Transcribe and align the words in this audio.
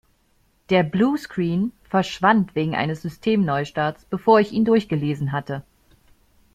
Der 0.71 0.81
Bluescreen 0.81 1.73
verschwand 1.83 2.55
wegen 2.55 2.73
eines 2.75 3.03
Systemneustarts, 3.03 4.03
bevor 4.05 4.39
ich 4.39 4.51
ihn 4.51 4.65
durchgelesen 4.65 5.31
hatte. 5.31 5.61